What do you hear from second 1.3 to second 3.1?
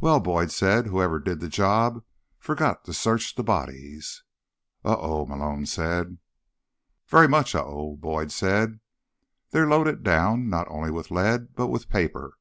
the job forgot to